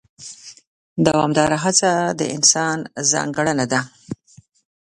دوامداره 1.05 1.57
هڅه 1.63 1.91
د 2.19 2.21
انسان 2.35 2.77
ځانګړنه 3.11 3.65
ده. 3.71 3.81